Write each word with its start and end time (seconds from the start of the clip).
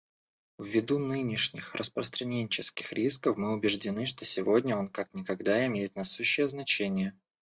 Ввиду 0.57 0.97
нынешних 0.97 1.75
распространенческих 1.75 2.91
рисков 2.91 3.37
мы 3.37 3.53
убеждены, 3.53 4.07
что 4.07 4.25
сегодня 4.25 4.75
он 4.75 4.89
как 4.89 5.13
никогда 5.13 5.63
имеет 5.67 5.95
насущное 5.95 6.47
значение. 6.47 7.15